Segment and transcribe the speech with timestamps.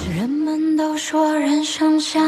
[0.00, 2.22] 是人们都说人生像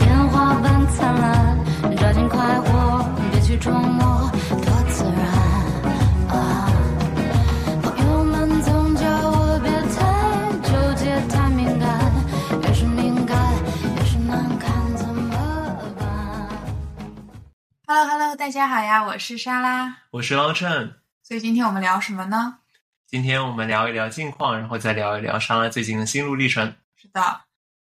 [0.00, 1.64] 烟花般灿烂，
[1.96, 5.24] 抓紧快活，别去琢磨多自然
[6.28, 6.70] 啊。
[7.82, 11.88] 朋友们总叫我别太纠结，太敏感，
[12.62, 13.34] 越是敏感
[13.96, 16.48] 越是难看，怎么办
[17.86, 19.96] ？Hello Hello，大家好呀，我是莎拉。
[20.10, 20.96] 我是老陈。
[21.22, 22.58] 所以今天我们聊什么呢？
[23.06, 26.74] 今天我们聊一聊近况，然后再聊一聊莎拉最近的心路历程。
[27.06, 27.40] 是的，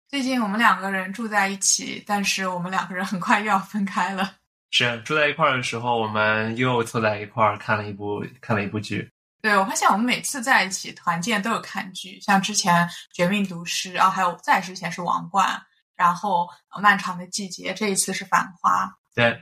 [0.08, 4.36] 最近我们两个人住在一起，但是我们两个人很快又要分开了。
[4.70, 9.10] 是住在一块儿的时候，我们又凑在一块儿看了一部看了一部剧。
[9.42, 15.48] 对我发现我们每次在一起团建都有看剧，像之前《绝命毒师》，然后还有再之前是《王冠》，
[15.96, 18.86] 然后呃《漫长的季节》，这一次是《繁花》。
[19.16, 19.40] 对，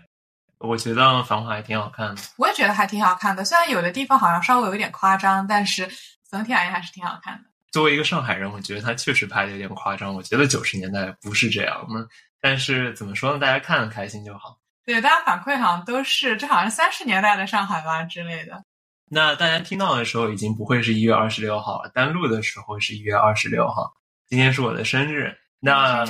[0.60, 2.22] 我觉得《繁花》还挺好看的。
[2.38, 5.90] 我也觉得还挺好看的，虽然有的地方好像稍微有一点夸张，但是
[6.24, 7.50] 总体而言还是挺好看的。
[7.76, 10.16] 作为一个上海人，我觉得他确实拍的有点夸张。
[10.16, 12.08] 我觉得九十年代不是这样的，
[12.40, 13.38] 但是怎么说呢？
[13.38, 14.58] 大家看的开心就好。
[14.86, 18.64] 对，大家反馈好像都是这好像三十年代的上海吧之类的。
[19.10, 23.94] 那大家听到的时候已经不会是一月二十六号了，单录的时候是一月二十六号。
[24.30, 26.06] 今天是我的生日，那！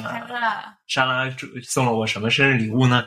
[0.86, 3.04] 莎拉祝送了我什么生日礼物呢？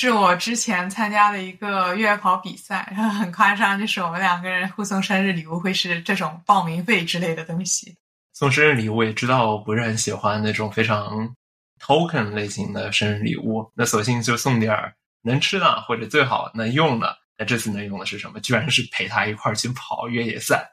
[0.00, 7.96] 是我之前参加的一个越野跑比赛，然后很夸张，就是我们两个人互送生日礼物会是这种报名费之类的东西。
[8.32, 11.34] 送生日礼物也知道我不是很喜欢那种非常
[11.80, 17.18] token 类型的生日礼物，那索性就送点儿能吃的或者最好能用的。
[17.36, 18.38] 那这次能用的是什么？
[18.38, 20.64] 居然是陪他一块儿去跑越野赛，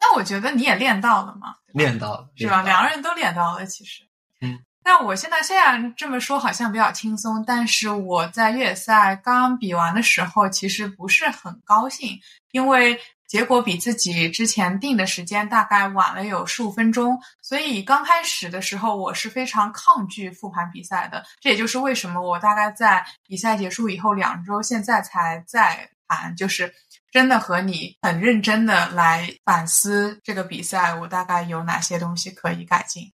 [0.00, 2.62] 那我觉得你也练到了嘛，练到了是吧？
[2.62, 4.04] 两个人都练到了，其实。
[4.40, 4.60] 嗯。
[4.82, 12.18] 但我现在虽然这么说好像比较轻松，但是我在越野赛刚比完的时候，其实不是很高兴，
[12.50, 21.24] 因为结果比自己之前定的时间大概晚了有十五分钟，所以刚开始的时候我是非常抗拒复盘比赛的。
[21.40, 26.74] 这也就是为什么我大概在比赛结束以后两周，现在才在盘，就是
[27.10, 33.10] 真的和你很认真的来反思这个比赛，我大概有哪些东西可以改进。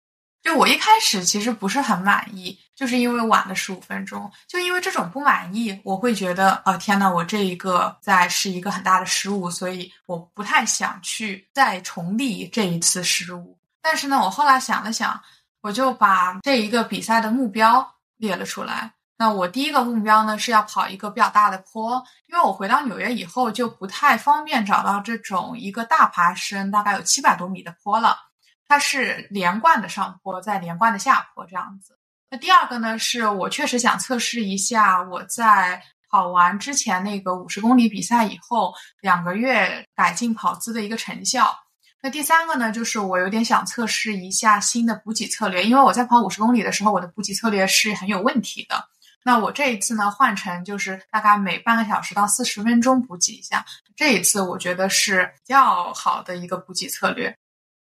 [0.45, 13.59] 就我一开始其实不是很满意，就是因为晚了十五分钟，就因为这种不满意，我会觉得，呃，天呐，我这一个在是一个很大的失误，所以我不太想去再重历这一次失误。
[13.81, 15.19] 但是呢，我后来想了想，
[15.63, 18.93] 我就把这一个比赛的目标列了出来。
[19.17, 28.19] 那我第一个目标呢是要跑一个比较大的坡，因为我回到纽约以后就不太方便找到这种一个大爬升，大概有七百多米的坡了。
[28.67, 31.99] 它是连贯的上坡，在连贯的下坡这样子。
[32.31, 35.81] 那第二个呢，是我确实想测试一下我在
[36.11, 41.57] 跑完之前那个五十公里比赛以后两个月改进跑姿的一个成效。
[42.01, 48.89] 那第三个呢，就是我有点想测试一下新的补给策略，因为我在跑五十公里的时候，我的补给策略是很有问题的。
[49.25, 53.65] 那我这一次呢，换成就是大概每半个小时到四十分钟补给一下，
[53.97, 57.35] 这一次我觉得是比较好的一个补给策略。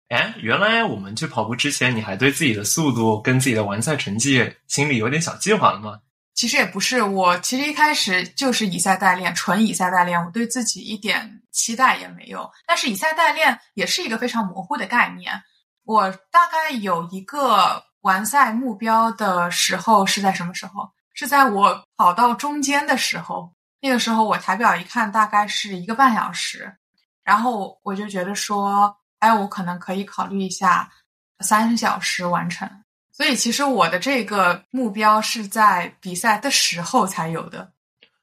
[0.10, 6.00] 哎，原来我们去跑步之前，你还对自己的速度跟自己的完赛成绩心里有点小计划了吗？
[6.36, 12.50] 其实也不是，我其实一开始就是以赛代练，纯以赛代练，我对自己一点期待也没有。
[12.66, 15.32] 但是以赛代练也是一个非常模糊的概念。
[15.86, 20.90] 我大概有一个完赛目标的时候是在什么时候？
[21.14, 26.76] 是在我跑到中间的时候，那个时候我抬表一看，大概是一个半小时，
[27.24, 30.92] 然后我就觉得说，哎，我可能可以考虑一下
[31.40, 32.70] 三小时完成。
[33.14, 37.72] 所以其实我的这个目标是在比赛的时候才有的。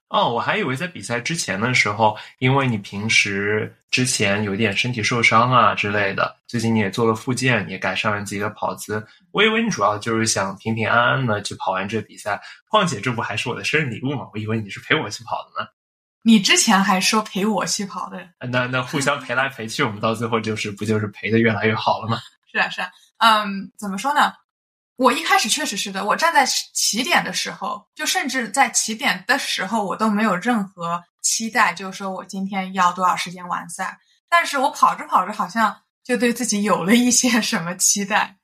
[0.09, 9.03] 哦，我还以为在比赛之前的时候，因为你平时之前有点身体受伤啊之类的，最近你也做了复健，也改善了自己的跑姿。
[9.31, 12.39] 我以为你主要就是想平平安安的去跑完这比赛。
[12.69, 14.27] 况且这不还是我的生日礼物吗？
[14.35, 15.67] 我以为你是陪我去跑的呢。
[16.23, 18.19] 你之前还说陪我去跑的，
[18.51, 22.19] 那那互相陪来陪去，我们到最后就是不就是陪的越来越好了吗？
[22.53, 24.33] 是啊是啊，嗯，怎么说呢？
[24.97, 33.99] 我一开始确实是的，我站在起点的时候，就甚至在起点的时候，我都没有任何期待，就是说我今天要多少时间完赛。
[34.29, 35.75] 但是我跑着跑着，好像
[36.05, 38.37] 就对自己有了一些什么期待。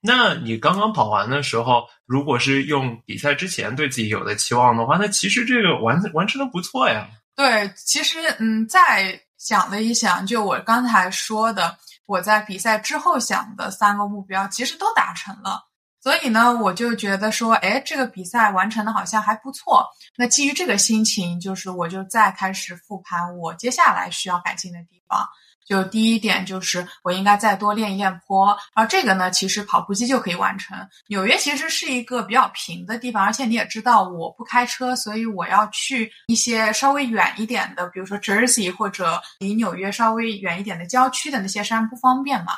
[0.00, 7.08] 那你刚刚跑完的时候，如果是用比赛之前对自己有的期望的话，那其实这个完完成的不错呀。
[7.36, 11.76] 对，其实嗯，再想了一想，就我刚才说的，
[12.06, 15.64] 我在比赛之后想的三个目标，其实都达成了。
[16.00, 19.86] 所以呢，我就觉得说，哎，这个比赛完成的好像还不错。
[20.16, 25.26] 那基于这个心情，就是我就再开始复盘我接下来需要改进的地方。
[25.66, 30.76] 就第一点就是我应该再多练一练坡，然后这个呢，其实跑步机就可以完成。
[31.08, 42.52] 纽约其实是一个比较平的地方，而且你也知道我不开车，所以我要去一些稍微远一点的，比如说 Jersey 或者离纽约稍微远一点的郊区的那些山不方便嘛。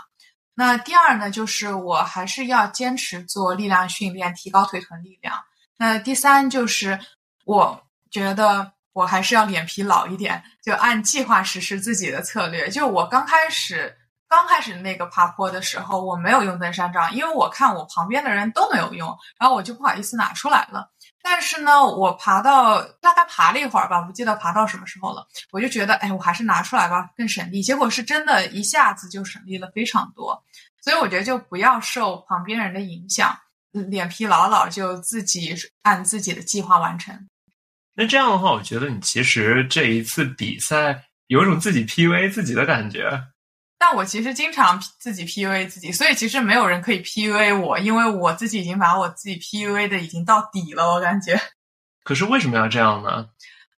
[0.55, 5.37] 那第二呢，就是我还是要坚持做力量训练，提高腿臀力量。
[5.79, 6.99] 那第三就是
[7.45, 7.81] 我
[8.11, 8.73] 觉得。
[8.97, 12.67] 我还是要脸皮老一点，就按计划实施自己的策略。
[12.71, 13.95] 就我刚开始
[14.27, 20.91] 刚开始那个爬坡的时候，我没有用登山杖，因为我看我旁边的人都没有用，然后我就不好意思拿出来了。
[21.23, 27.63] 但是呢，我爬到大概爬了一会儿吧，不记得爬到什么时候了，我就觉得，哎，我还是拿出来吧，更省力。
[27.63, 30.43] 结果是真的一下子就省力了非常多。
[30.81, 33.39] 所以我觉得就不要受旁边人的影响，
[33.73, 37.29] 脸皮老老就自己按自己的计划完成。
[37.97, 43.11] 那这样的话，我觉得你其实这一次比赛有一种自己 PUA 自己的感觉。
[43.79, 51.41] 但我其实经常自己 PUA 自己，所以其实没有人可以 PUA 我，因为我自己已经把我自己 PUA 的已经到底了，我感觉。
[52.05, 53.29] 可是为什么要这样呢？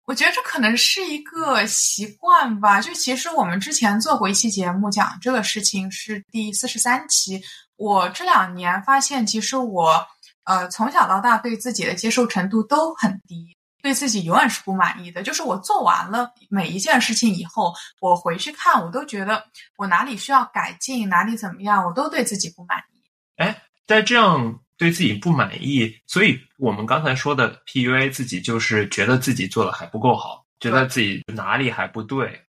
[0.05, 2.81] 我觉得这可能是一个习惯吧。
[2.81, 7.43] 就其实我们之前做过一期节目讲这个事情，是第四十三期。
[7.77, 10.07] 我这两年发现，其实我
[10.45, 13.58] 呃从小到大对自己的接受程度都很低。
[13.81, 19.45] 对自己永远是不满意的，就是我做完了每一件事情以后，我回去看，我都觉得
[19.77, 23.01] 我哪里需要改进，哪里怎么样，我都对自己不满意。
[23.37, 32.41] 哎，在这样对自己不满意，所以我们刚才说的 PUA 自己，就是觉得自己做的还不够好，觉得自己哪里还不对，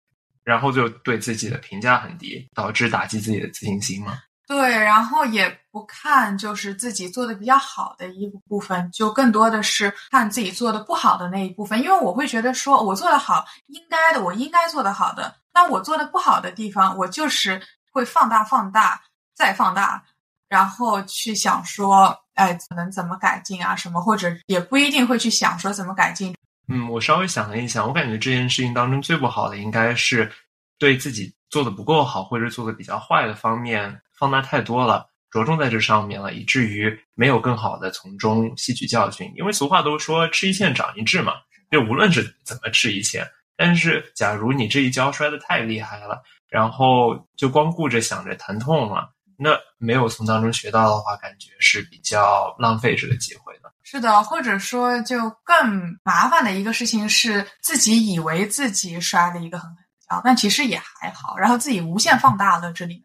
[0.43, 4.19] 然后就对自己的评价很低，导致打击自己的自信心嘛。
[4.49, 11.79] 对，然后也不看就是自己做的比较好的一部分，就更多的是看自己做的不好的那一部分。
[11.79, 17.61] 因为我会觉得说，我做的好，应该的，我应该做的好的，那我做的不好的地方，我就是
[17.91, 18.99] 会放大、放大、
[19.35, 20.03] 再放大，
[20.47, 23.75] 然后去想说，哎，能怎么改进啊？
[23.75, 26.35] 什么，或者也不一定会去想说怎么改进。
[26.67, 30.31] 嗯，我稍微想了一想，我感觉这件事情当中最不好的应该是
[30.79, 34.01] 对自己做的不够好，或者做的比较坏的方面。
[34.17, 39.31] 放大太多了，着重在这上面了，以至于没有更好的从中吸取教训。
[39.37, 41.35] 因为俗话都说吃一堑长一智嘛，
[41.71, 53.71] 就无论是怎么吃一堑，但是假如你这一跤摔得太厉害了，然后就光顾着想着疼痛了，那没有从当中学到的话，感觉是比较浪费这个机会的。
[53.83, 59.69] 是的，或者说就更麻烦的一个事情是，自己以为自己摔了一个很
[60.09, 63.03] 狠的跤，但其实也还好，然后自己无限放大了这里面。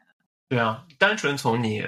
[0.49, 1.83] 对啊，单纯从你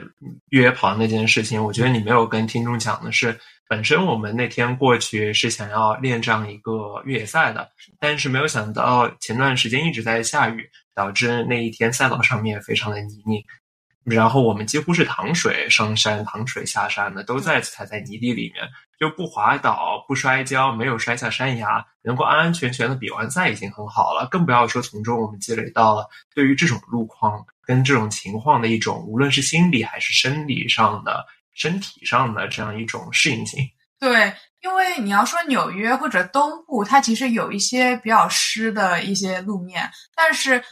[0.50, 7.68] 约跑那件事情，我觉得你没有跟听众讲的是，本身我们那天过去是想要练这样一个越野赛的，
[8.00, 13.44] 但是没有想到前段时间一直在下雨，导致那一天赛道上面非常的泥泞。
[14.06, 18.64] 然后我们几乎是淌水上山、淌水下山的，都在踩在泥地里面，
[19.00, 24.29] 就不滑倒、不摔跤，没有摔下山崖，能够安安全全的比完赛已经很好了。
[24.31, 33.58] 更不要说从中我们积累到了对于这种路况跟这种情况的一种，无论是心理还是生理上的、身体上的这样一种适应性。
[33.99, 34.32] 对，
[34.62, 40.62] 因为你要说纽约或者东部，它其实有一些比较湿的一些路面，但是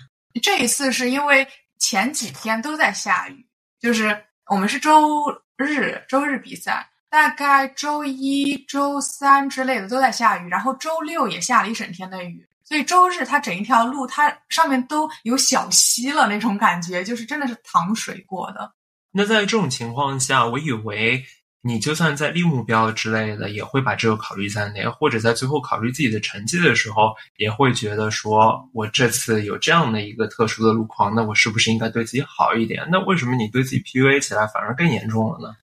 [0.40, 1.44] 这一次是因为。
[1.84, 3.46] 前几天都在下雨，
[3.78, 18.72] 就是我们是周日周日比赛，大概周一周三之类的都在下雨，然后周六也下了一整天的雨，所以周日它整一条路它上面都有小溪了那种感觉，就是真的是淌水过的。
[19.10, 21.22] 那在这种情况下，我以为。
[21.66, 32.86] 你就算在立目标之类的，也会把这个考虑在内，或者在最后考虑自己的成绩的时候，也会觉得说，我这次有这样的一个特殊的路况，那我是不是应该对自己好一点？
[32.90, 35.56] 那为什么你对自己 PUA 起来反而更严重了呢？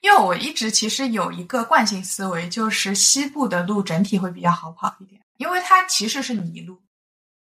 [0.00, 6.80] 因为我一直其实有一个惯性思维，就是西部的路整体会比较好跑一点，因为它其实是泥路，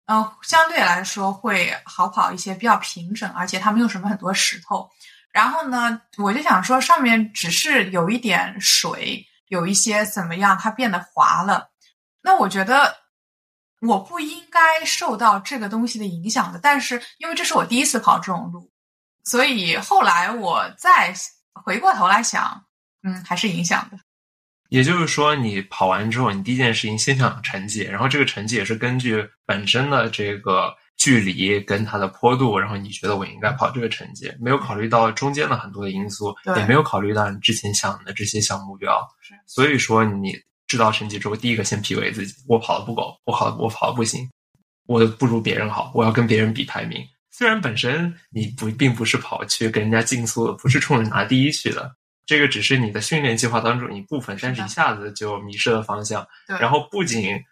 [0.06, 4.90] 嗯，相对来说会好跑一些，比较平整，而且它没有什么很多石头。
[5.38, 11.70] 然后呢，我就想说，上面只是有一点水，有一些怎么样，它变得滑了。
[12.22, 12.92] 那我觉得
[13.80, 16.58] 我不应该受到这个东西的影响的。
[16.60, 18.68] 但是因为这是我第一次跑这种路，
[19.22, 21.14] 所以后来我再
[21.52, 22.64] 回过头来想，
[23.04, 23.98] 嗯，还是影响的。
[24.70, 30.74] 也就是说，你跑完之后，你第一件事情先想成绩，然后这个成绩也是根据本身的这个。
[30.98, 39.00] 距离跟它的坡度，然后你觉得我应该跑这个成绩，没有考虑到中间的很多的因素，也没有考虑到你之前想的这些小目标。
[39.46, 40.36] 所以说你
[40.66, 44.28] 知道成绩之后，第一个先 PUA 自己，我跑的不够，我跑我跑的不行，
[44.86, 47.02] 我不如别人好，我要跟别人比排名。
[47.30, 51.94] 虽然本身你不并不是跑去跟人家竞速的，不是冲着拿第一去的，
[52.26, 56.26] 这个只是你的训练计划当中一部分，但是一下子就迷失了方向。
[56.46, 57.44] 然后不仅嗯，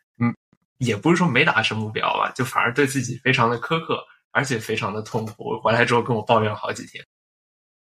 [0.78, 4.02] 也不是说没达成目标吧，就反而对自己非常的苛刻，
[4.33, 5.61] 而且非常的痛苦。
[5.62, 7.04] 回来之后跟我抱怨了好几天。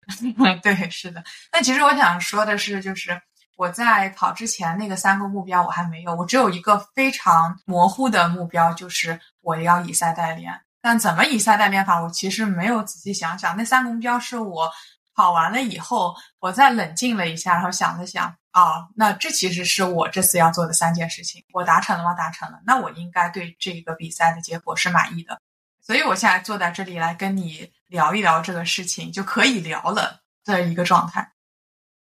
[0.61, 1.23] 对，是的。
[1.51, 3.19] 那其实我想说的是，就是
[3.57, 10.53] 我在跑之前那个三个目标我还没有，我只有一个非常模糊的目标，就是我要以赛代练。
[10.81, 13.57] 但怎么以赛代练法，我其实没有仔细想想。
[13.57, 14.71] 那三个目标是我
[15.15, 22.13] 跑完了以后，我再冷静了一下，然后想了想，啊，那这其实是我这次要做的三件事情，我达成了吗？
[22.13, 25.41] 达成了，那我应该对这个比赛的结果是满意的。
[25.81, 31.33] 所以我现在坐在这里来跟你聊一聊这个事情，就可以聊了的一个状态。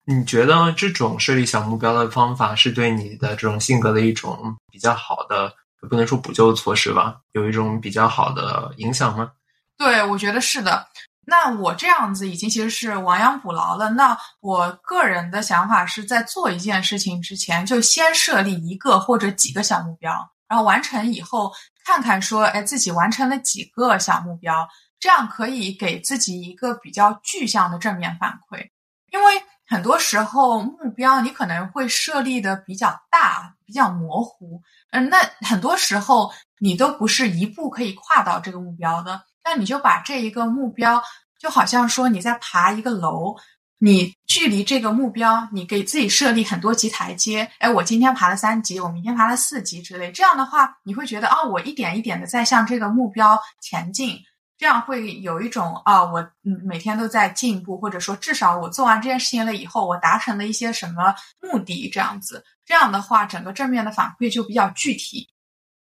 [0.05, 5.53] 你觉得这种设立小目标的方法是对你的这种性格的一种比较好的，
[5.91, 9.33] 不能说补救措施吧，有一种比较好的影响吗？
[9.77, 10.87] 对，我觉得是的。
[11.27, 13.89] 那我这样子已经其实是亡羊补牢了。
[13.91, 20.13] 那我个人的想法是在做一件事情之前，就先设立一个或者几个小目标，
[20.49, 21.53] 然后完成以后
[21.85, 24.69] 看看说，哎，自己完成了几个小目标，
[25.01, 28.71] 这样可以给自己一个比较具象的正面反馈。
[29.11, 39.23] 因为很多时候目标你可能会设立的比较大、比较模糊，嗯，那很多时候你都不是一步可以跨到这个目标的。
[39.45, 41.03] 那你就把这一个目标，
[41.39, 43.37] 就好像说你在爬一个楼，
[43.79, 47.51] 你距离这个目标，你给自己设立很多级台阶。
[47.59, 50.11] 哎，我今天爬了三级，我明天爬了四级之类。
[50.11, 54.19] 这样的话，你会觉得啊、我一点一点的在向这个目标前进。
[54.57, 62.43] 这样会有一种啊，我嗯每天都在进步，或者说至少我做完这件事情了以后，我达成了一些什么目的，这样子。
[62.65, 65.29] 这样的话，整个正面的反馈就比较具体。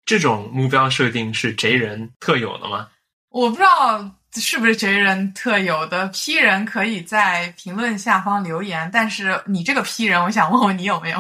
[0.06, 2.88] 这种目标设定是贼人特有的吗？
[3.36, 8.90] 我不知道是不是贼人特有的，P 人可以在评论下方留言。
[8.94, 11.18] 但是你这个 P 人，我想问问你有没有？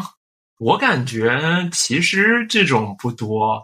[0.57, 1.37] 我感觉
[1.73, 3.61] 其实这种不多，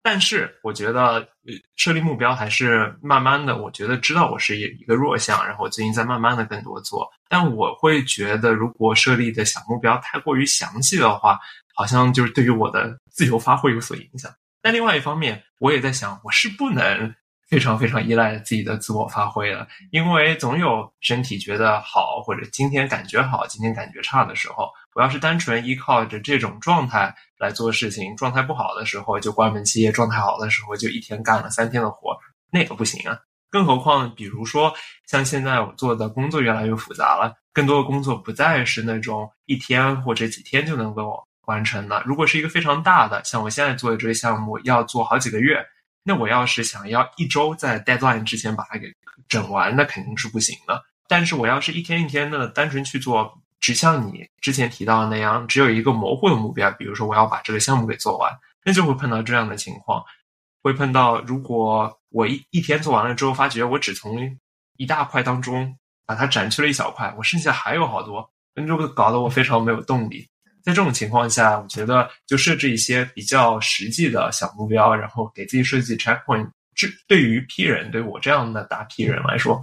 [0.00, 1.26] 但是我觉得
[1.74, 7.04] 设立目标还是慢慢的，我觉得知道我是一个弱项，然后我最近在慢慢的更多做。
[7.28, 11.36] 但我会觉得，如果设立的小目标太过于详细的话，
[11.74, 14.32] 好像就是对于我的自由发挥有所影响。
[14.62, 17.12] 但另外一方面，我也在想，我是不能
[17.48, 24.68] 非常非常依赖自己的自我发挥了，因为总有身体觉得好，或者今天感觉好，今天感觉差的时候。
[24.94, 32.18] 我要是单纯依靠着这种状态来做事情，状态不好的时候就关门歇业，状态好的时候就一天干了三天的活，
[32.50, 33.16] 那个不行啊。
[33.48, 34.74] 更何况，比如说
[35.06, 42.02] 像现在我做的工作越来越复杂了，更多的工作不再是那种一天或者几天就能够完成的。
[42.04, 45.64] 如果是一个非常大的，像我现在做的这个项目，要做好几个月，
[46.02, 48.92] 那我要是想要一周在 deadline 之前把它给
[49.28, 50.82] 整完，那肯定是不行的。
[51.06, 58.32] 但是我要是一天一天的单纯去做，只像你之前提到的那样，只有一个模糊的目标，比如说我要把这个项目给做完，
[58.64, 60.02] 那就会碰到这样的情况，
[60.62, 64.38] 会碰到如果我一一天做完了之后，发觉我只从
[64.76, 65.76] 一大块当中
[66.06, 70.28] 把它斩去了一小块，我剩下还有好多，那就会搞得我非常没有动力。
[70.68, 76.46] 在这种情况下，我觉得就设置一些比较实际的小目标，然后给自己设计 checkpoint。
[76.74, 79.58] 这对于 P 人，对我这样的大 P 人来说，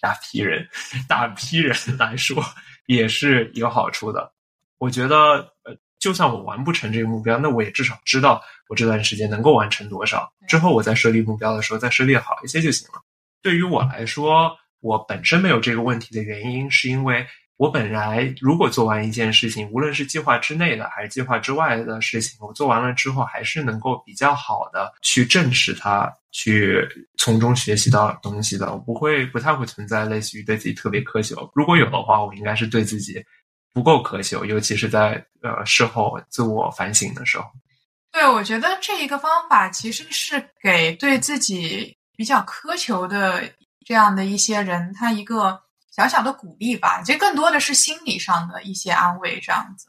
[0.00, 0.68] 大 P 人、
[1.06, 2.44] 大 P 人来说，
[2.86, 4.32] 也是有好处的。
[4.78, 5.16] 我觉得，
[5.62, 10.28] 呃，就算我完不成这个目标，那我也至少知道我这段时间能够完成多少。
[10.48, 13.00] 之后我再设立目标的时候，再设立好一些就行了。
[13.42, 14.50] 对于我来说，
[14.80, 17.24] 我本身没有这个问题的原因，是因为
[17.58, 28.72] 我本来如果做完一件事情，无论是计划之内的还是计划之外的事情，我做完了之后，还是能够比较好的去正视它，去从中学习到东西的。
[28.72, 33.20] 我不会不太会存在类似于对自己特别苛求，如果有的话，我应该是对自己
[33.74, 37.44] 不够苛求，尤其是在呃事后自我反省的时候。
[38.12, 43.42] 对，我觉得这一个方法其实是给对自己比较苛求的
[43.84, 45.60] 这样的一些人，他一个
[45.98, 47.02] 小小的鼓励吧。
[47.04, 49.88] 这更多的是心理上的一些安慰，这样子。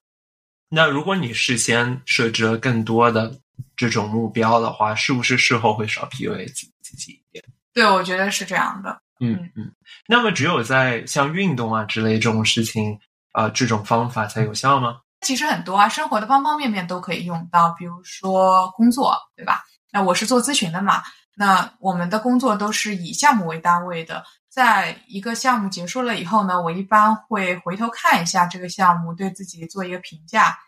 [0.67, 3.31] 那如果你事先设置了更多的
[3.75, 7.43] 这种目标的话，是不是事后会少 PUA 自自己一点？
[7.73, 8.99] 对，我觉得是这样的。
[9.19, 9.71] 嗯嗯。
[10.07, 12.99] 那么只有在像运动啊之类这种事情，
[13.33, 15.01] 啊，这种方法才有效吗？
[15.21, 19.63] 其实很多啊，生活的方方面面都可以用到，比如说工作，对吧？
[19.91, 21.03] 那我是做咨询的嘛，
[21.35, 24.23] 那我们的工作都是以项目为单位的。
[24.59, 30.59] 在一个项目结束了以后呢，我一般会回头看一下这个项目，对自己做一个评价。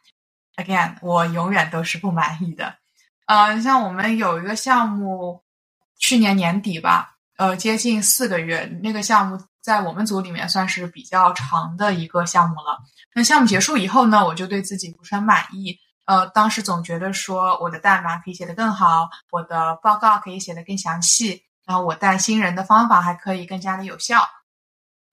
[0.55, 2.73] Again，我永远都是不满意的。
[3.25, 5.43] 呃，像我们有一个项目，
[5.97, 8.63] 去年年底吧，呃接近四个月。
[8.81, 12.79] 那个项目在我们组里面算是比较长的一个项目了。
[13.13, 15.77] 那项目结束以后呢，我就对自己不是很满意。
[16.05, 24.27] 呃，当时总觉得说我的代码可以写得更好，我的报告可以写得更详细，然后我带新人的方法还可以更加的有效。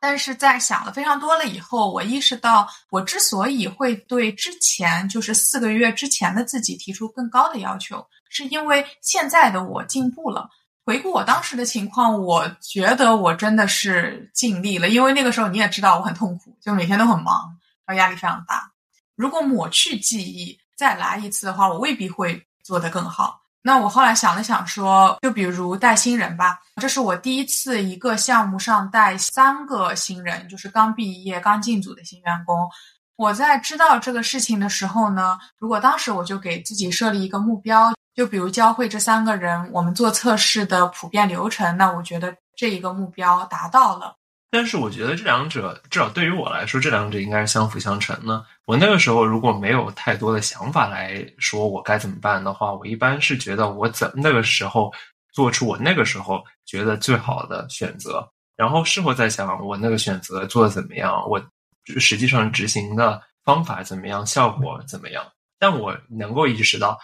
[0.00, 10.48] 但是在想了非常多了以后，我意识到，我之所以会对之前就是四个月之前的自己提出更高的要求，是因为现在的我进步了。
[10.84, 18.72] 回顾我当时的情况，我觉得我真的是尽力了，因为那个时候你也知道我很痛苦，就每天都很忙，然后压力非常大。
[19.14, 23.40] 如果抹去记忆再来一次的话，我未必会做得更好。
[23.62, 32.68] 那我后来想了想，说就比如带新人吧，这是我第一次一个项目上带三个新人，就是刚毕业、刚进组的新员工。
[33.16, 44.14] 我在知道这个事情的时候呢，如果当时我就给自己设立一个目标，就比如教会这三个人我们做测试的普遍流程，那我觉得这一个目标达到了。
[44.50, 48.42] 但是我觉得这两者，至少对于我来说，这两者应该是相辅相成的。
[48.64, 54.90] 我那个时候如果没有太多的想法来说我该怎么办的话，我一般是觉得我怎那个时候
[55.34, 58.26] 做出我那个时候觉得最好的选择，
[58.56, 61.38] 然后事后再想我那个选择做的怎么样，我
[61.98, 65.22] 实际上执行的方法怎么样，效果怎么样。
[65.58, 66.98] 但我能够意识到，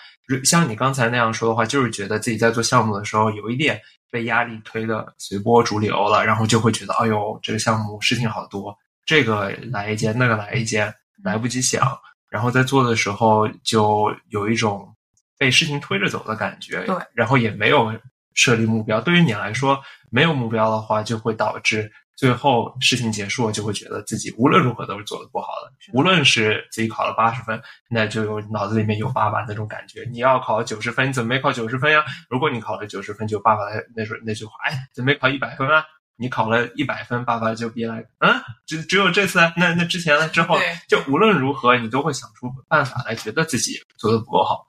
[0.44, 3.78] 像你刚才那样说的话，就是觉得自己在做项目的时候有一点。
[4.14, 8.72] 被压力推的随波逐流了，然后就会觉得，哎呦，这个项目事情好多，
[9.04, 10.94] 这个来一件，那个来一件，
[11.24, 14.94] 来不及想，然后在做的时候就有一种
[15.36, 16.84] 被事情推着走的感觉。
[16.84, 17.92] 对，然后也没有
[18.34, 19.00] 设立目标。
[19.00, 21.90] 对于你来说，没有目标的话，就会导致。
[22.16, 25.72] 最后事情结束了，就会觉得自己无论如何都是做的不好的。
[25.92, 30.08] 无论是自己考了八十分，那就有脑子里面有爸爸那种感觉。
[30.10, 32.04] 你要考九十分，你怎么没考九十分呀？
[32.30, 35.84] 如果你考了九十分，就爸爸那那说那句话，哎，怎么没考一百分啊？
[36.16, 40.28] 你考了一百分，爸爸就别来，嗯，只只有这次，那那之前呢？
[40.28, 40.56] 之后
[40.88, 44.64] 就无论如何，你都会想出办法来，觉得自己做的不够好。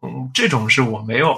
[0.00, 1.36] 嗯，这种是我没有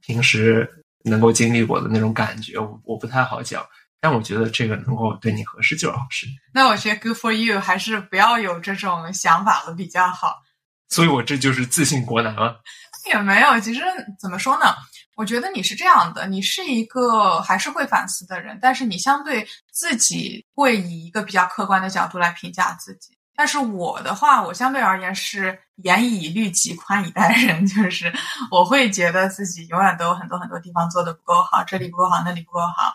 [0.00, 0.66] 平时
[1.04, 3.62] 能够经历过的那种感觉，我我不太好讲。
[4.00, 6.26] 但我觉得这个能够对你合适就是好事。
[6.52, 10.42] 那我觉得 good for you，还是不要有这种想法了比较好。
[10.88, 12.60] 所以我这就是自信国男了。
[13.06, 13.80] 也没有，其实
[14.18, 14.74] 怎么说呢？
[15.16, 23.16] 我觉得你是这样的，你是一个还是会反思的人，但是你相对自己会以一个比较客观的角度来评价自己。
[23.36, 28.12] 但是我的话，我相对而言是严以律己、宽以待人，就是
[28.50, 32.94] 我会觉得自己永远都有很多很多地方做的不够好，这里不够好，那里不够好。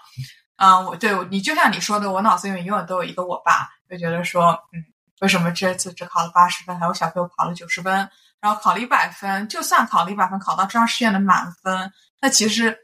[0.57, 4.81] 嗯，我对你就像你说的，我脑子里面永远都有一个我爸，就觉得说，嗯，
[5.19, 7.93] 为什么这次只考了八十分，还有小朋友考了九十分，
[8.39, 11.91] 然后考了一百分，就算考了一百分，考到中央试卷的满分，
[12.21, 12.77] 那其实，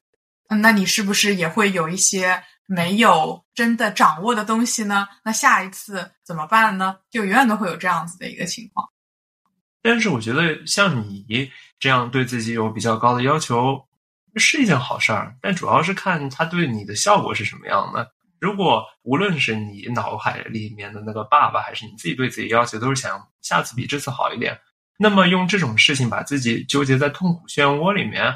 [0.49, 5.07] 嗯，那你是不是也会有一些没有真的掌握的东西呢？
[5.23, 6.97] 那下一次怎么办呢？
[7.09, 8.85] 就永远都会有这样子的一个情况。
[9.81, 11.25] 但是我觉得像你
[11.79, 13.87] 这样对自己有比较高的要求。
[14.35, 18.11] 是一件好事儿，但主要是看他对你的效果是什么样的。
[18.39, 24.59] 如果无论是你脑海里面的那个爸爸，还是你自己对自己要求都是想下次比这次好一点，
[24.97, 28.33] 那么用这种事情把自己纠结在痛苦漩涡里面，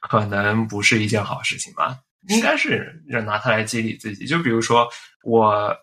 [0.00, 1.98] 可能不是一件好事情吧？
[2.28, 4.26] 应该是拿它来激励自己。
[4.26, 4.88] 就比如说，
[5.24, 5.76] 我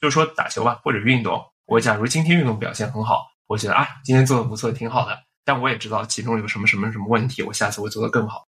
[0.00, 5.18] 就说打球吧，或者运动，我假如今天运动表现很好，我觉得啊，今天做的不错，挺好的。
[5.44, 8.46] 但我也知道其中有什么什么什么问题，我下次会做得更好。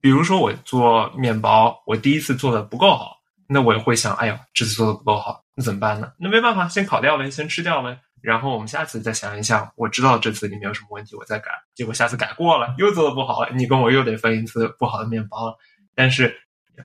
[0.00, 3.16] 比如说我做面包，我第一次做的不够好，
[3.48, 6.12] 那我也会想，哎呦，这次做的不够好，那怎么办呢？
[6.18, 7.98] 那没办法，先烤掉呗，先吃掉呗。
[8.20, 11.50] 然后我们下次再想一想，我知道这次里面有什么问题，我再改。
[11.74, 15.56] 结果下次改过了，又做的不好了，你跟我又得分一次不好的面包了。
[15.94, 16.34] 但是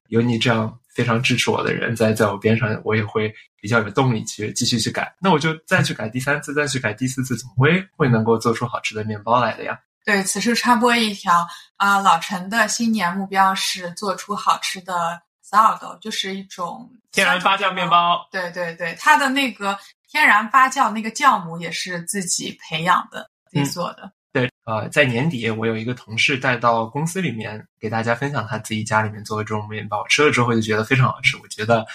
[0.09, 5.15] 有你这样非常支持我的人在在我边上，我也会比较有动力去继续去改。
[5.21, 9.79] 那我就再去改第三次，再去改第四次，总归会能够做出好吃的面包来的呀。
[10.05, 18.27] 对此处插播一条啊，老陈的新年目标是做出好吃的 sourdough，就是一种天然发酵面包。
[18.31, 19.77] 对对对，他的那个
[20.09, 24.11] 天然发酵那个酵母也是自己培养的，自己做的。
[24.31, 31.37] 对，呃，在年底我有一个同事带到公司里面给大家分享他自己家里面做的这种面包，吃了之后就觉得非常好吃。
[31.37, 31.85] 我觉得。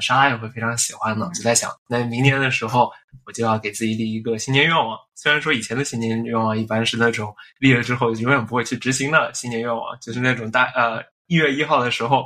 [0.00, 2.90] 莎拉也会非常喜欢的，就在想，那明年的时候，
[3.26, 4.98] 我就要给自己立一个新年愿望。
[5.14, 12.24] 虽然说以前的新年愿望一般是那种立了之后永远不会去执行的新年愿望，就是那种大呃一月一号的时候，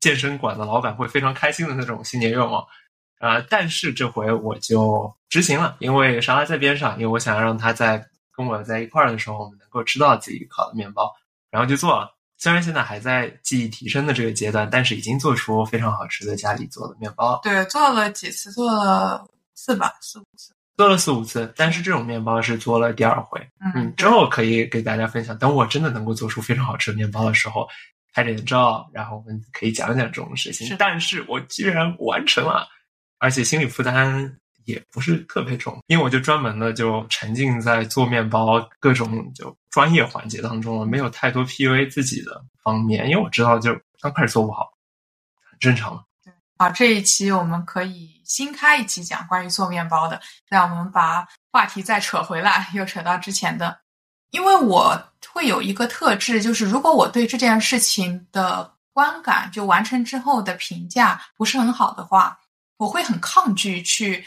[0.00, 2.64] 健身馆的老板会非常开心的那种新年愿望。
[3.20, 8.04] 啊，但是这回我就执行了，因为莎拉在边上，因为我想让她在
[8.36, 11.10] 跟我在一块儿的时候，我们能够吃到自己烤的面包，
[11.50, 12.13] 然后就做了。
[12.36, 20.52] 虽然现在还在技艺提升的这个阶段，但是已经做出非常好吃的家里做的面包，对，做了几次，做了四吧，四五次。
[20.76, 21.52] 做了四五次。
[21.56, 25.38] 但是这种面包是做了第二回，嗯，嗯，之后可以给大家分享。
[25.38, 27.66] 等我真的能够做出非常好吃的面包的时候，
[28.12, 30.66] 拍点照，然后我们可以讲讲这种事情。
[30.66, 32.66] 是但是我居然完成了，
[33.18, 44.72] 而且心理负担也不是特别重，因为我就专门的就沉浸在做面包各种就专业环节当中了，没有太多 PUA 自己的方面，因为我知道就刚开始做不好，
[45.50, 46.02] 很正常嘛。
[46.56, 53.76] 好，这一期我们可以新开一期讲关于做面包的，让我们把话题再扯回来，又扯到之前的。
[54.30, 62.38] 因为我会有一个特质，就是如果我对这件事情的观感，就完成之后的评价不是很好的话，
[62.76, 64.24] 我会很抗拒去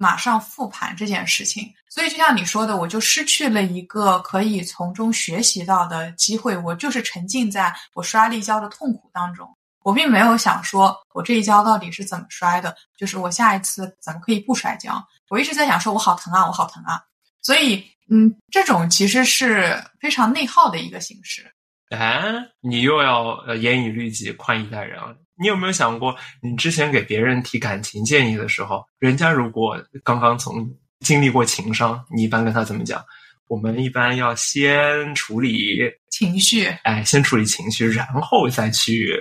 [0.00, 1.70] 马上复盘这件事情。
[1.90, 9.46] 所以就像你说的，我就失去了一个可以从中学习到的机会，我就是沉浸在我摔立交的痛苦当中。
[9.82, 15.06] 我并没有想说，我这一跤到底是怎么摔的，就是我下一次怎么可以不摔跤。
[15.28, 17.02] 我一直在想，说我好疼啊，我好疼啊。
[17.42, 21.50] 所以，嗯，这种其实是非常内耗的一个形式。
[21.90, 22.22] 哎，
[22.60, 25.12] 你又要严以律己，宽以待人啊！
[25.40, 33.02] 你有没有想过，你之前给别人提感情建议的时候，人家如果刚刚从经历过情伤，你一般跟他怎么讲？
[33.48, 39.20] 我们一般要先处理，情绪、哎，先处理情绪，然后再去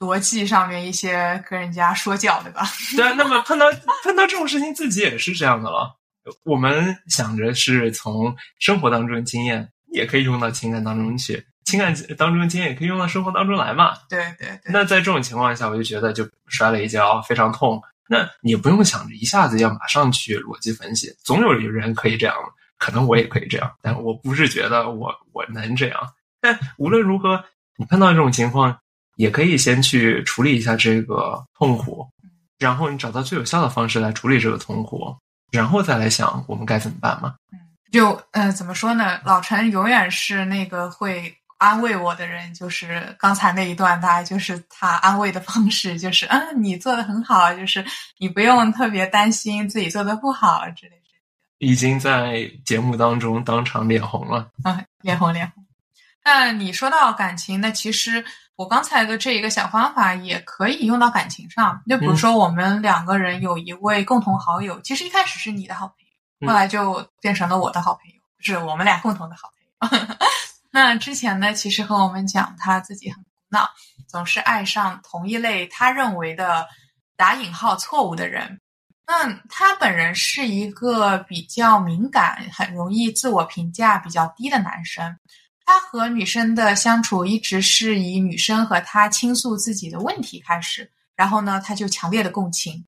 [0.00, 2.66] 逻辑上面一些跟人家说教，对吧？
[2.94, 3.66] 对啊，那么碰到
[4.02, 5.96] 碰到这种事情，自己也是这样的了。
[6.44, 13.94] 我们想着是从生活当中经验，也可以用到情感当中去，情感当中经验也可以用到生活当中来嘛。
[14.08, 14.72] 对对对。
[14.72, 17.82] 那在这种情况下，我就觉得就摔了一跤，非常痛。
[18.06, 22.36] 那你不用想着一下子要马上去逻辑分析，总有人可以这样，
[22.78, 25.98] 可能我也可以这样，但我不是觉得我我能这样。
[26.40, 27.42] 但无论如何，
[27.78, 28.78] 你碰到这种情况，
[29.16, 32.06] 也可以先去处理一下这个痛苦，
[32.58, 35.16] 然后你找到最有效的方式来处理这个痛苦，
[35.50, 37.34] 然后再来想我们该怎么办嘛。
[37.90, 39.18] 就呃，怎么说呢？
[39.24, 47.84] 老陈永远是那个会安慰我的人，就是刚才那一段，大概就是他安慰的方式，就是嗯，你做的很好，就是
[48.18, 51.02] 你不用特别担心自己做的不好之类的。
[51.58, 54.50] 已经在节目当中当场脸红了。
[54.64, 55.64] 嗯，脸红脸红。
[56.24, 58.22] 那你说到感情，那其实
[58.56, 61.80] 我刚才的这一个小方法也可以用到感情上。
[61.88, 65.96] 就比如说，我们两个人有一位共同好友，其实一开始是你的好朋
[66.40, 69.50] 友，后来就变成了我的好朋友，是我们俩共同的好
[69.80, 70.16] 朋友。
[70.74, 73.70] 那之前呢，其实和我们讲他自己很苦恼，
[74.08, 76.66] 总是爱上同一类他认为的
[77.16, 78.60] 打引号错误的人。
[79.06, 85.16] 那他本人是一个比较敏感、很容易自我评价比较低的男生。
[85.64, 92.84] 他和女生的相处一直是以女生和他倾诉自己的问题开始，然后呢，他就强烈的共情，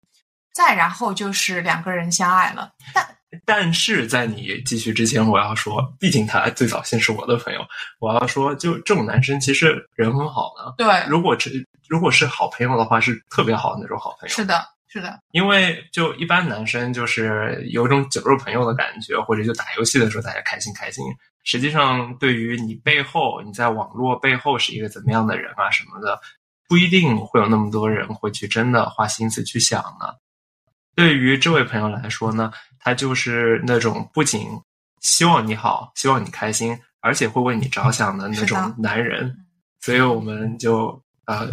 [0.52, 2.72] 再然后就是两个人相爱了。
[2.92, 3.06] 但
[3.44, 7.60] 但是在你继续之前，我要说，毕竟他最早先是我的朋友，
[7.98, 10.74] 我要说，就这种男生其实人很好的。
[10.78, 14.34] 对，如果只如果是好朋友的话，是特别好的那种好朋友。
[14.34, 21.04] 是的，是的，因为就一般男生就是有一种酒肉朋友的感觉，或者就打游戏的时候大家开心开心。
[21.44, 26.18] 实际上，对于你背后，你在网络背后是一个怎么样的人啊什么的，
[26.68, 30.12] 不一定会有那么多人会去真的花心思去想呢。
[30.96, 32.50] 对于这位朋友来说呢，
[32.86, 34.48] 他就是那种不仅
[35.00, 39.36] 希望你好，希望你开心，而且会为你着想的那种男人。
[39.80, 41.50] 所以我们就呃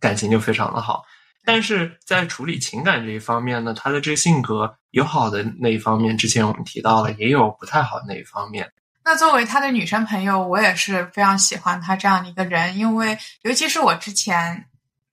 [0.00, 1.04] 感情就非常的好。
[1.44, 8.68] 但是在处理情感这一方面呢，他的这个性格有好的那一方面，之前我们提到了，也有不太好的那一方面。
[9.04, 14.66] 那作为他的女生朋友，我也是非常喜欢他这样的一个人，因为尤其是我之前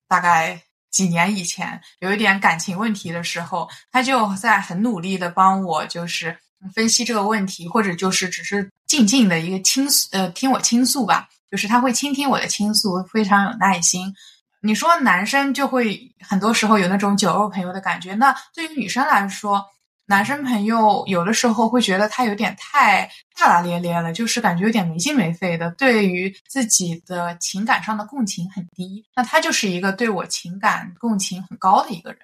[0.08, 0.60] 大概
[0.91, 6.38] 几年以前有一点感情问题的时候，他就在很努力的帮我，就是
[6.73, 14.13] 分析这个问题，或者就是只是静静的一个倾诉，呃，听我倾诉吧，就是他会倾听我的倾诉，非常有耐心。
[14.62, 19.65] 你说男生就会很多时候有那种酒肉朋友的感觉，那对于女生来说。
[20.10, 29.06] 男生朋友有的时候会觉得他有点太大大咧咧了，就是感觉有点没心没肺的，对于自己的情感上的共情很低。
[29.15, 32.19] 那他就是一个对我情感共情很高的一个人。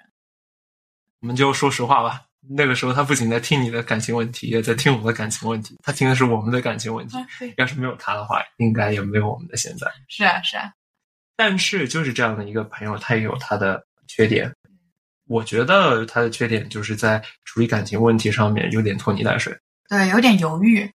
[1.20, 5.78] 我们就说实话吧，那个时候他不仅在听你的感情问题，也在听我们的感情问题。
[5.80, 7.16] 他听的是我们的感情问题。
[7.38, 9.86] 对，要是没有他的话，应该也没有我们的现在。
[10.08, 10.72] 是啊，是啊。
[11.36, 14.52] 但是就是这样的一个朋友，他也有他的缺点。
[15.26, 19.56] 我觉得他的缺点就是在处理感情问题上面有点拖泥带水，
[19.88, 20.90] 对，有点犹豫。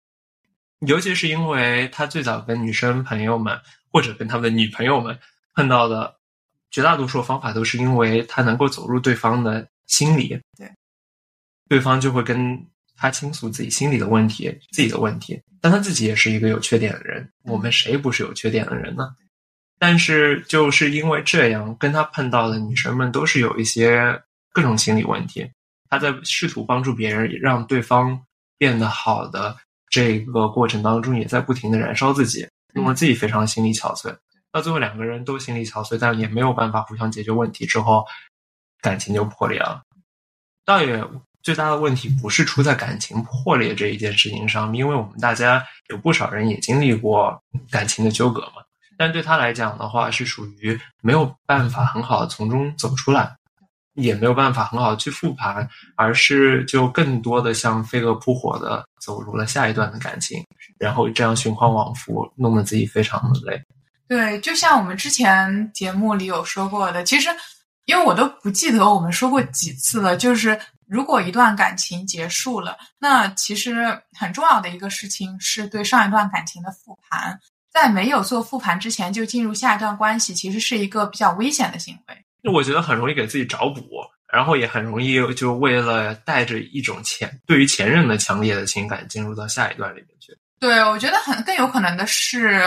[0.86, 3.58] 尤其是因为他最早跟女生朋友们
[3.92, 5.18] 或者跟他们的女朋友们
[5.54, 6.16] 碰到的
[6.70, 10.70] 绝大多数方法，都是因为他能够走入对方的心里，对，
[11.68, 12.66] 对方就会跟
[12.96, 19.14] 他倾诉自己心里的问题、自己的问题，但他自己也是一个有缺点的人，我们谁不是有缺点的人呢？
[19.80, 25.50] 但是就是因为这样，跟他碰到的女生们都是有一些各种心理问题，
[25.88, 28.20] 他在试图帮助别人，让对方
[28.58, 29.56] 变得好的
[29.88, 34.14] 这个过程当中，也在不停的燃烧自己，弄得自己非常心力憔悴。
[34.52, 38.04] 到最后两个人都心力憔悴，但也没有办法互相解决问题，之后
[38.82, 39.80] 感情就破裂了。
[40.66, 41.02] 倒也
[41.42, 48.62] 最大的问题不是出在感情破裂这一件事情上，因为我们大家有不少人也经历过感情的纠葛嘛。
[49.00, 53.34] 但对他来讲的话，是属于没有办法很好的从中走出来，
[53.94, 60.44] 也没有办法很好的去复盘，而是就更多的像飞蛾扑火的走入了下一段的感情，
[60.78, 63.58] 然后这样循环往复，弄得自己非常的累。
[64.06, 67.30] 对，就像我们之前节目里有说过的，其实
[67.86, 77.40] 因为我都不记得我们说过几次了，就是如果一段感情结束了，那其实很重要的一个事情是对上一段感情的复盘。
[77.72, 82.24] 在没有做复盘之前就进入下一段关系，其实是一个比较危险的行为。
[82.42, 83.82] 那我觉得很容易给自己找补，
[84.32, 90.36] 然后也很容易就为了带着一种前对于前任的强烈的情感进入到下一段里面去。
[90.58, 92.62] 对，我觉得很更有可能的是，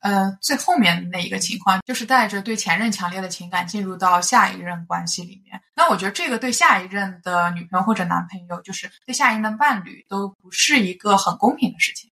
[0.00, 5.60] 呃，最后面那一个情况，就是带着对前任强烈的情感进入到下一任关系里面。
[5.74, 12.10] 那我觉得这个对下一任的女朋友或者男朋友，就是对下一任的伴侣，都不是一个很公平的事情。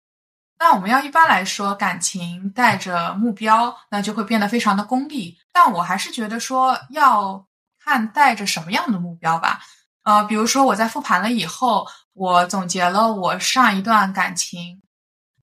[0.63, 5.37] 那我们要一般来说，感情带着目标，那就会变得非常的功利。
[5.51, 7.45] 但我还是觉得说，要
[7.83, 9.59] 看带着什么样的目标吧。
[10.03, 14.81] 呃，比如说我在复盘了以后，我总结了我上一段感情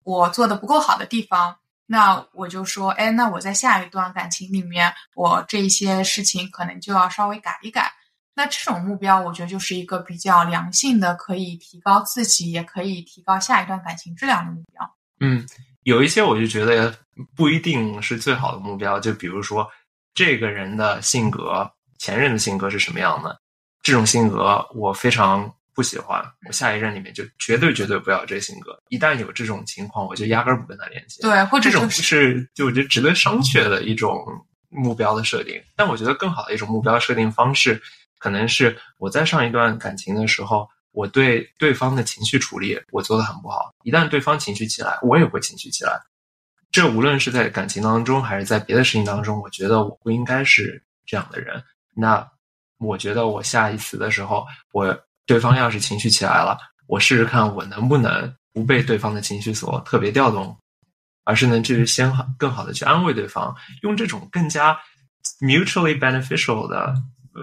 [0.04, 1.54] 我做的不够好的地方，
[1.84, 7.92] 那我就说，哎，那我在下一段感情里面，我这些事情可能就要稍微改一改。
[8.34, 14.96] 那这种目标，我觉得就是一个比较良性的，可以提高自己，也可以提高下一段感情质量的目标。
[15.20, 15.46] 嗯，
[15.82, 16.94] 有一些我就觉得
[17.36, 18.98] 不一定是最好的目标。
[18.98, 19.68] 就比如说，
[20.14, 23.38] 这个人的性格，前任的性格是什么样的？
[23.82, 28.78] 这种性格我非常不喜欢，我下一任里面就绝对绝对不要这性格。
[28.88, 31.22] 一旦有这种情况，我就压根儿不跟他联系。
[31.22, 34.24] 对，或者这种是就我觉得值得商榷的一种
[34.68, 35.62] 目标的设定。
[35.76, 37.80] 但我觉得更好的一种目标设定方式，
[38.18, 40.66] 可能是我在上一段感情的时候。
[40.92, 46.00] 我对对方的情绪处理我做的很不好，一旦对方情绪起来，我也会情绪起来。
[46.72, 51.62] 这无论是在感情当中还是在别的事情当中，我觉得我不应该是这样的人。
[51.94, 52.26] 那
[52.78, 60.56] 我觉得我下一次的时候，我对方要是情绪起来了，我试试看我能不能不被对方的情绪所特别调动，
[61.24, 64.78] 而是能去先好更好的去安慰对方，用这种更加
[65.40, 66.94] mutually beneficial 的。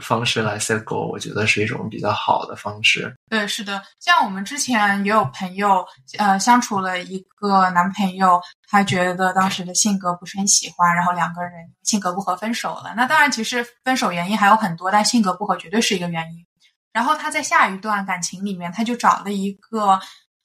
[0.01, 3.15] 方式来 set goal，我觉得是一种比较好的方式。
[3.29, 5.85] 对，是的，像我们之前也有朋友，
[6.17, 11.51] 呃，相处了一个男朋友，他觉得当时的性格不是很喜欢，然后两个人
[11.83, 12.93] 性格不合分手了。
[12.95, 16.45] 那当然，其实分手原因还有很多，但性格不合绝对是一个原因。
[16.91, 19.99] 然后他在下一段感情里面，他就找了一个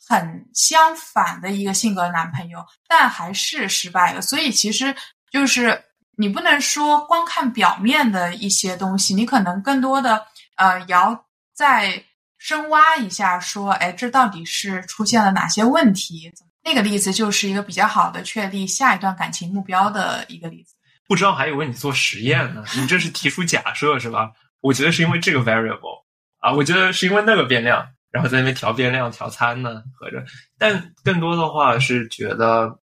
[0.09, 4.23] 很相反的一个性格的男朋友，但还是失败了。
[4.23, 4.95] 所以其实
[5.31, 5.83] 就是。
[6.17, 12.05] 你不能说光看表面的一些东西，你可能更多的呃，要再
[12.37, 16.31] 深挖一下，说，哎，这到底是出现了哪些问题？
[16.63, 20.75] 那个例子就是一个比较好的确立下一段感情目标的一个例子。
[21.09, 24.31] 不知道还以为你做实验呢，你这是提出假设是吧？
[24.61, 26.05] 我觉得是因为这个 variable
[26.39, 30.23] 啊，我觉得是因为那个变量，然后在那边调变量、调参呢，合着。
[30.59, 32.79] 但更多的话是觉得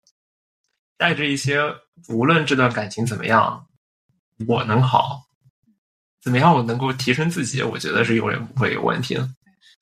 [0.97, 1.59] 带着一些。
[2.07, 3.65] 无论这段感情怎么样，
[4.47, 5.23] 我能好，
[6.21, 9.27] 怎么样我能够提升自己，我觉得是永远不会有问题的。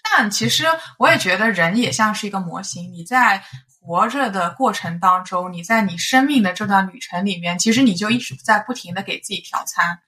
[0.03, 0.65] 但其实
[0.99, 3.43] 我也觉得人也像是一个模型，你在
[3.81, 9.99] 活着的过程当中，你在你生命的这段旅程里面，其实你就一直在不停的给自己调参。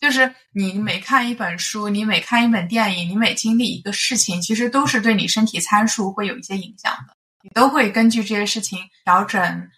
[0.00, 9.68] 就是你每看一本书，你每看一本电影，你每经历一个事情，其实都是对你身体参数会有一些影响的，你都会根据这些事情调整。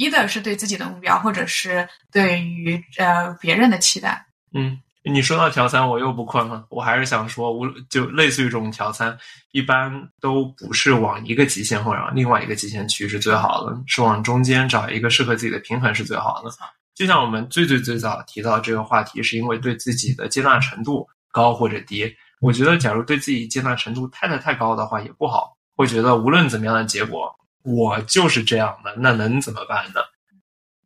[0.00, 4.24] 一的是对自己的目标，或者是对于呃别人的期待。
[4.54, 6.64] 嗯，你说到调餐，我又不困了。
[6.70, 9.14] 我还是想说，无就类似于这种调餐，
[9.52, 16.50] 一般都不是往一个极限或者另外一个极限去是最好的，是往中间找一个适合自己的平衡是最好的。
[16.94, 22.10] 就像我们最最最早提到这个话题，是因为对自己的接纳程度高或者低。
[22.40, 27.30] 我觉得，假如对自己接纳程度太太太高的话，也不好，会觉得无论怎么样的结果。
[27.62, 30.00] 我就是这样的，那能怎么办呢？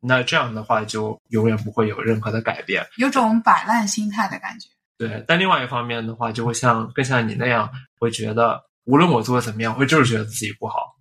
[0.00, 2.86] 那这样的话就永远不会有任何的改变。
[2.98, 4.68] 有种摆烂心态的感觉。
[4.98, 10.94] 对，但另外一方面的话，就会像更像你那样，会觉得无论我做的怎么样，会就是觉得自己不好，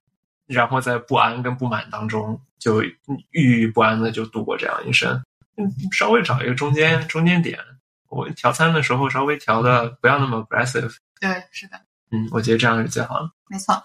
[0.47, 2.93] 然后在不安跟不满当中，就郁
[3.31, 5.21] 郁不安的就度过这样一生。
[5.57, 7.59] 嗯，稍微找一个中间中间点，
[8.07, 10.95] 我调餐的时候稍微调的不要那么 aggressive。
[11.19, 11.77] 对，是的。
[12.09, 13.29] 嗯，我觉得这样是最好的。
[13.49, 13.75] 没错。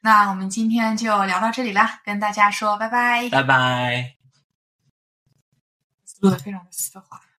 [0.00, 3.28] 那我们今天就聊到这里啦，跟大家说拜拜。
[3.28, 4.16] 拜拜。
[6.20, 7.20] 录的非常的丝滑。